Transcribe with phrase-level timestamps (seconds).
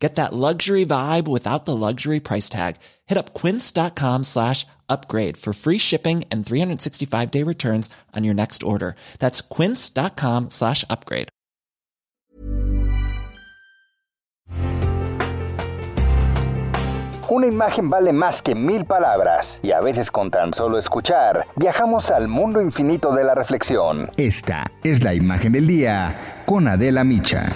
[0.00, 2.76] Get that luxury vibe without the luxury price tag.
[3.06, 8.62] Hit up quince.com slash upgrade for free shipping and 365 day returns on your next
[8.62, 8.96] order.
[9.18, 11.28] That's quince.com slash upgrade.
[17.32, 22.10] Una imagen vale más que mil palabras y a veces con tan solo escuchar viajamos
[22.10, 24.10] al mundo infinito de la reflexión.
[24.16, 27.54] Esta es la imagen del día con Adela Micha.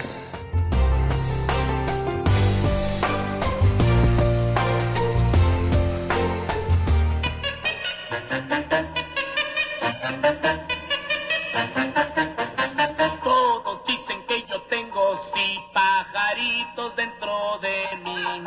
[15.32, 18.42] Sí pajaritos dentro de mí.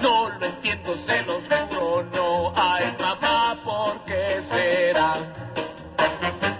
[0.00, 5.16] No lo entiendo, se los juro, no hay mamá, ¿por qué será?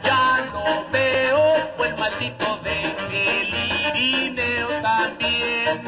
[0.03, 2.81] Ya lo veo, fue el maldito de
[3.13, 3.55] el
[3.97, 5.83] Irineo también.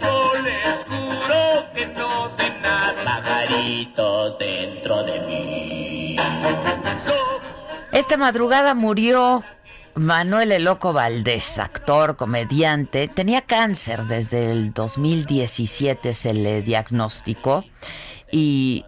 [0.00, 6.16] Yo les juro que no sé nada, pajaritos dentro de mí.
[7.92, 9.42] Esta madrugada murió
[9.98, 13.08] Manuel El Loco Valdés, actor, comediante.
[13.08, 17.64] Tenía cáncer desde el 2017, se le diagnosticó.
[18.30, 18.84] Y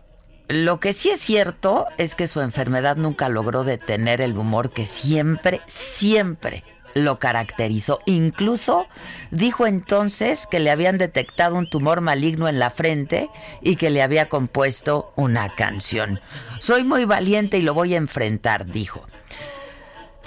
[0.48, 4.86] lo que sí es cierto es que su enfermedad nunca logró detener el humor que
[4.86, 8.00] siempre, siempre lo caracterizó.
[8.06, 8.86] Incluso
[9.31, 13.31] dijo entonces que le habían detectado un tumor maligno en la frente
[13.62, 16.20] y que le había compuesto una canción.
[16.61, 19.06] Soy muy valiente y lo voy a enfrentar, dijo.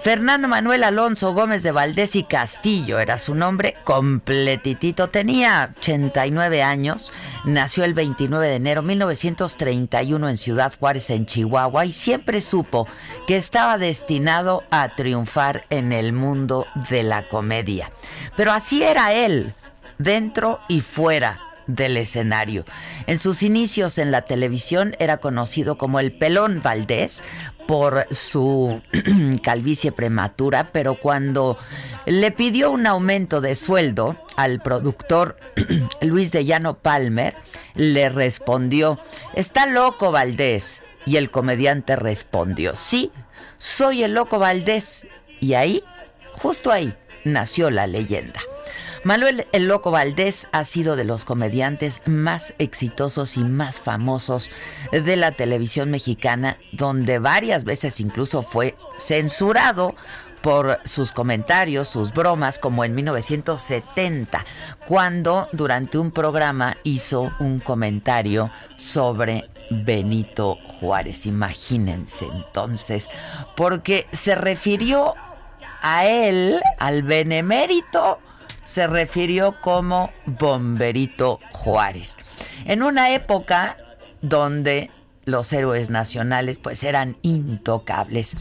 [0.03, 5.07] Fernando Manuel Alonso Gómez de Valdés y Castillo era su nombre completitito.
[5.07, 7.13] Tenía 89 años,
[7.45, 12.85] nació el 29 de enero de 1931 en Ciudad Juárez, en Chihuahua, y siempre supo
[13.27, 17.89] que estaba destinado a triunfar en el mundo de la comedia.
[18.35, 19.53] Pero así era él,
[19.99, 22.65] dentro y fuera del escenario.
[23.07, 27.23] En sus inicios en la televisión era conocido como el Pelón Valdés
[27.67, 28.81] por su
[29.43, 31.57] calvicie prematura, pero cuando
[32.05, 35.37] le pidió un aumento de sueldo al productor
[36.01, 37.35] Luis de Llano Palmer,
[37.75, 38.99] le respondió,
[39.35, 40.83] está loco Valdés.
[41.05, 43.11] Y el comediante respondió, sí,
[43.57, 45.05] soy el loco Valdés.
[45.41, 45.83] Y ahí,
[46.31, 48.39] justo ahí, nació la leyenda.
[49.03, 54.49] Manuel El Loco Valdés ha sido de los comediantes más exitosos y más famosos
[54.93, 59.93] de la televisión mexicana, donde varias veces incluso fue censurado
[60.41, 64.45] por sus comentarios, sus bromas, como en 1970,
[64.87, 71.25] cuando durante un programa hizo un comentario sobre Benito Juárez.
[71.25, 73.09] Imagínense entonces,
[73.57, 75.13] porque se refirió
[75.81, 78.19] a él, al benemérito,
[78.63, 82.17] se refirió como Bomberito Juárez.
[82.65, 83.77] En una época
[84.21, 84.89] donde
[85.25, 88.35] los héroes nacionales pues eran intocables.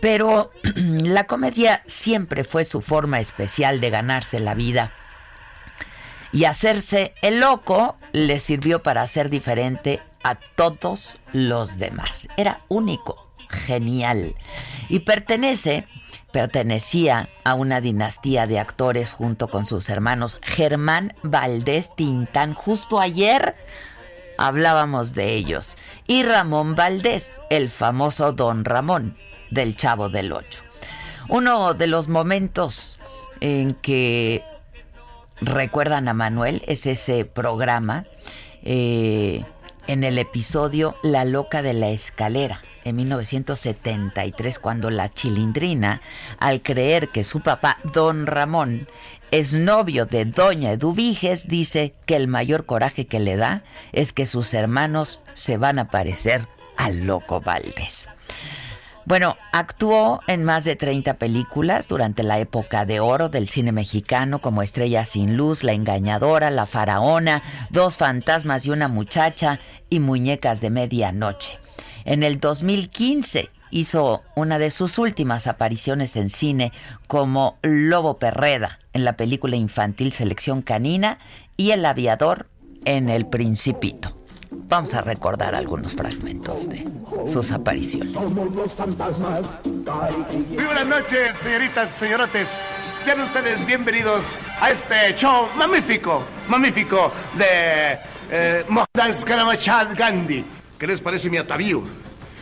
[0.00, 4.92] Pero la comedia siempre fue su forma especial de ganarse la vida.
[6.32, 12.28] Y hacerse el loco le sirvió para ser diferente a todos los demás.
[12.36, 14.34] Era único, genial.
[14.88, 15.86] Y pertenece
[16.32, 22.54] pertenecía a una dinastía de actores junto con sus hermanos Germán Valdés Tintán.
[22.54, 23.54] Justo ayer
[24.38, 25.76] hablábamos de ellos.
[26.06, 29.16] Y Ramón Valdés, el famoso Don Ramón
[29.50, 30.62] del Chavo del Ocho.
[31.28, 32.98] Uno de los momentos
[33.40, 34.44] en que
[35.40, 38.06] recuerdan a Manuel es ese programa
[38.62, 39.44] eh,
[39.86, 46.00] en el episodio La Loca de la Escalera en 1973 cuando la chilindrina,
[46.38, 48.88] al creer que su papá, don Ramón,
[49.30, 54.26] es novio de doña Eduviges, dice que el mayor coraje que le da es que
[54.26, 56.46] sus hermanos se van a parecer
[56.76, 58.08] al loco Valdés.
[59.04, 64.40] Bueno, actuó en más de 30 películas durante la época de oro del cine mexicano
[64.40, 69.58] como Estrella sin luz, La engañadora, La faraona, Dos fantasmas y una muchacha
[69.90, 71.58] y Muñecas de medianoche.
[72.04, 76.72] En el 2015 hizo una de sus últimas apariciones en cine
[77.08, 81.18] como Lobo Perreda en la película infantil Selección Canina
[81.56, 82.46] y El Aviador
[82.84, 84.16] en El Principito.
[84.50, 86.86] Vamos a recordar algunos fragmentos de
[87.30, 88.12] sus apariciones.
[88.14, 88.48] Muy
[90.64, 92.48] buenas noches, señoritas y señorotes.
[93.04, 94.24] Sean ustedes bienvenidos
[94.60, 97.98] a este show magnífico, magnífico de
[98.30, 100.44] eh, Mohandas Karamachand Gandhi.
[100.82, 101.80] ¿Qué les parece mi atavío?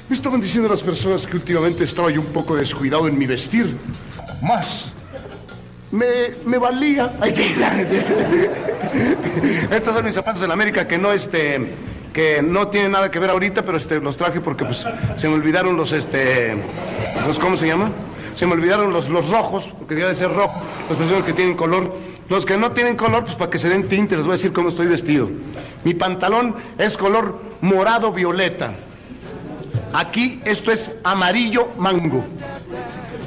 [0.08, 3.76] Me estaban diciendo las personas que últimamente estaba yo un poco descuidado en mi vestir.
[4.40, 4.90] Más.
[5.90, 6.06] Me,
[6.46, 7.12] me valía.
[7.20, 7.54] Ay, sí.
[9.70, 11.74] Estos son mis zapatos de la América que no, este,
[12.14, 14.86] que no tienen nada que ver ahorita, pero este, los traje porque pues,
[15.18, 16.54] se me olvidaron los, este,
[17.26, 17.92] los, ¿cómo se llama?
[18.32, 21.58] Se me olvidaron los, los rojos, porque debe de ser rojo, las personas que tienen
[21.58, 21.94] color.
[22.30, 24.52] Los que no tienen color, pues para que se den tinte, les voy a decir
[24.52, 25.28] cómo estoy vestido.
[25.82, 28.72] Mi pantalón es color morado violeta.
[29.92, 32.24] Aquí esto es amarillo mango.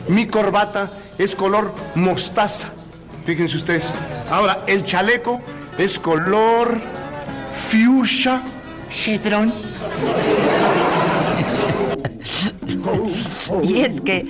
[0.07, 2.69] Mi corbata es color mostaza.
[3.25, 3.91] Fíjense ustedes.
[4.31, 5.41] Ahora, el chaleco
[5.77, 6.79] es color
[7.69, 8.41] fuchsia
[8.89, 9.51] chevron.
[13.63, 14.25] Y es que,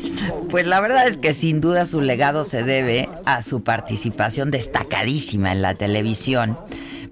[0.50, 5.52] pues la verdad es que sin duda su legado se debe a su participación destacadísima
[5.52, 6.58] en la televisión.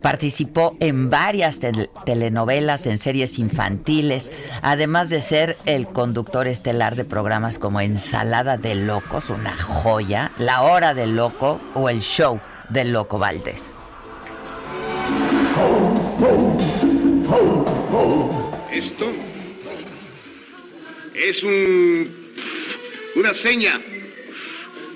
[0.01, 4.31] Participó en varias tel- telenovelas, en series infantiles,
[4.63, 10.63] además de ser el conductor estelar de programas como Ensalada de Locos, una joya, La
[10.63, 12.39] Hora del Loco o El Show
[12.69, 13.73] del Loco Valdés.
[18.71, 19.05] Esto
[21.13, 22.21] es un
[23.15, 23.79] una seña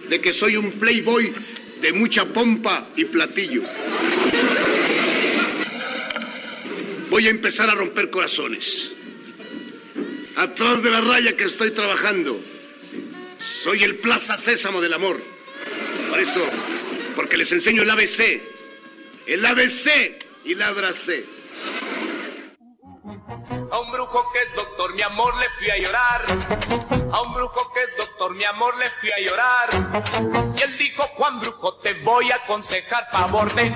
[0.09, 1.33] de que soy un playboy
[1.81, 3.63] de mucha pompa y platillo.
[7.09, 8.91] Voy a empezar a romper corazones.
[10.35, 12.39] Atrás de la raya que estoy trabajando,
[13.63, 15.21] soy el Plaza Sésamo del amor.
[16.09, 16.45] Por eso,
[17.15, 18.41] porque les enseño el ABC.
[19.27, 21.25] El ABC y la abracé.
[24.15, 26.21] Brujo que es doctor, mi amor, le fui a llorar.
[27.11, 29.67] A un brujo que es doctor, mi amor, le fui a llorar.
[30.57, 33.75] Y él dijo, Juan Brujo, te voy a aconsejar favor de...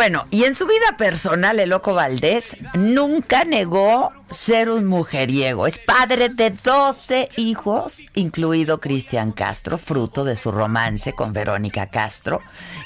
[0.00, 5.66] Bueno, y en su vida personal, el Loco Valdés nunca negó ser un mujeriego.
[5.66, 12.40] Es padre de 12 hijos, incluido Cristian Castro, fruto de su romance con Verónica Castro,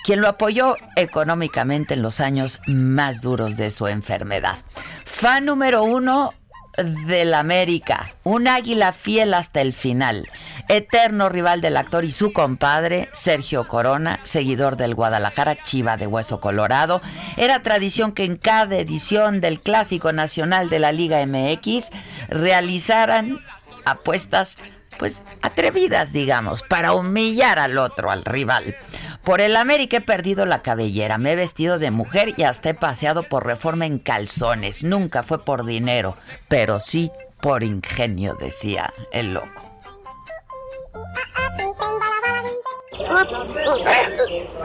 [0.04, 4.58] quien lo apoyó económicamente en los años más duros de su enfermedad.
[5.04, 6.34] Fan número uno
[6.76, 10.28] del América, un águila fiel hasta el final,
[10.68, 16.40] eterno rival del actor y su compadre, Sergio Corona, seguidor del Guadalajara, Chiva de Hueso
[16.40, 17.00] Colorado.
[17.36, 21.90] Era tradición que en cada edición del Clásico Nacional de la Liga MX
[22.28, 23.40] realizaran
[23.84, 24.56] apuestas
[24.98, 28.76] pues atrevidas, digamos, para humillar al otro, al rival.
[29.24, 32.74] Por el América he perdido la cabellera, me he vestido de mujer y hasta he
[32.74, 34.84] paseado por reforma en calzones.
[34.84, 36.14] Nunca fue por dinero,
[36.48, 37.10] pero sí
[37.40, 39.64] por ingenio, decía el loco.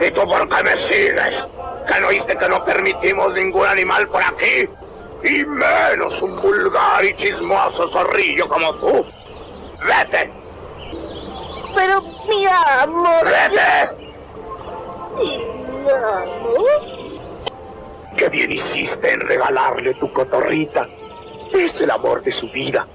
[0.00, 1.44] ¿Y tú por qué me sigues?
[1.90, 4.68] ¿Que no oíste que no permitimos ningún animal por aquí?
[5.24, 9.06] Y menos un vulgar y chismoso zorrillo como tú.
[9.86, 10.30] ¡Vete!
[11.74, 13.24] Pero mi amor.
[13.24, 13.99] ¡Vete!
[18.16, 20.86] ¡Qué bien hiciste en regalarle tu cotorrita!
[21.52, 22.86] Es el amor de su vida.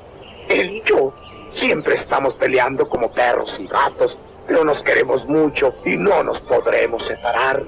[0.50, 1.14] Él y yo
[1.60, 4.18] siempre estamos peleando como perros y gatos,
[4.48, 7.64] pero nos queremos mucho y no nos podremos separar.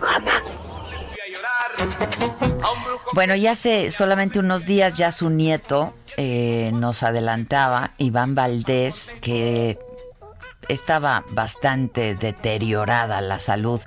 [0.00, 0.42] Jamás.
[3.14, 9.78] Bueno, y hace solamente unos días ya su nieto eh, nos adelantaba, Iván Valdés, que
[10.68, 13.80] estaba bastante deteriorada la salud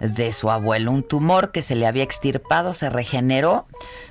[0.00, 0.92] de su abuelo.
[0.92, 3.66] Un tumor que se le había extirpado se regeneró,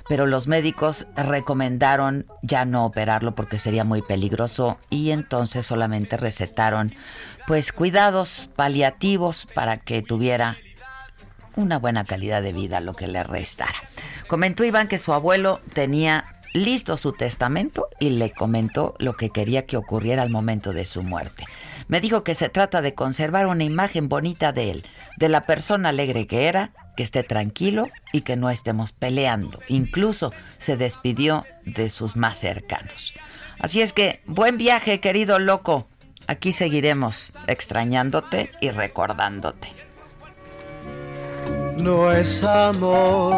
[0.08, 6.94] pero los médicos recomendaron ya no operarlo porque sería muy peligroso y entonces solamente recetaron
[7.46, 10.58] pues cuidados paliativos para que tuviera
[11.56, 13.74] una buena calidad de vida lo que le restara.
[14.26, 19.66] Comentó Iván que su abuelo tenía listo su testamento y le comentó lo que quería
[19.66, 21.44] que ocurriera al momento de su muerte.
[21.88, 25.88] Me dijo que se trata de conservar una imagen bonita de él, de la persona
[25.88, 29.60] alegre que era, que esté tranquilo y que no estemos peleando.
[29.68, 33.14] Incluso se despidió de sus más cercanos.
[33.58, 35.88] Así es que, buen viaje, querido loco.
[36.26, 39.68] Aquí seguiremos extrañándote y recordándote.
[41.78, 43.36] no es amor.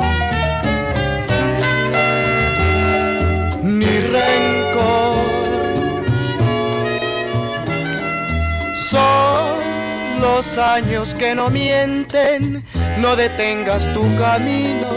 [10.60, 12.64] Años que no mienten,
[12.98, 14.88] no detengas tu camino,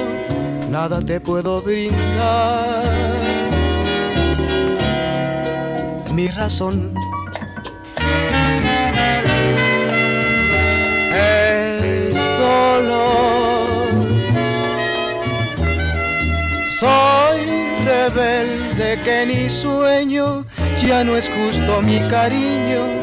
[0.69, 2.83] nada te puedo brindar.
[6.13, 6.93] Mi razón
[11.13, 13.89] es dolor.
[16.79, 17.45] Soy
[17.85, 20.45] rebelde que ni sueño,
[20.85, 23.02] ya no es justo mi cariño,